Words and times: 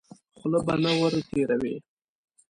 خوله 0.37 0.59
به 0.65 0.73
نه 0.83 0.91
ور 0.99 1.13
تېروې. 1.29 1.75